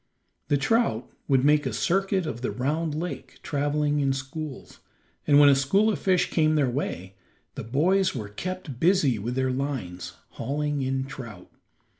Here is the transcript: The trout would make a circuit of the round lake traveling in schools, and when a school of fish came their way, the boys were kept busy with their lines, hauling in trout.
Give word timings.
The 0.47 0.57
trout 0.57 1.11
would 1.27 1.45
make 1.45 1.67
a 1.67 1.73
circuit 1.73 2.25
of 2.25 2.41
the 2.41 2.49
round 2.49 2.95
lake 2.95 3.39
traveling 3.43 3.99
in 3.99 4.13
schools, 4.13 4.79
and 5.27 5.37
when 5.39 5.47
a 5.47 5.53
school 5.53 5.91
of 5.91 5.99
fish 5.99 6.31
came 6.31 6.55
their 6.55 6.71
way, 6.71 7.13
the 7.53 7.63
boys 7.63 8.15
were 8.15 8.29
kept 8.29 8.79
busy 8.79 9.19
with 9.19 9.35
their 9.35 9.51
lines, 9.51 10.13
hauling 10.29 10.81
in 10.81 11.05
trout. 11.05 11.51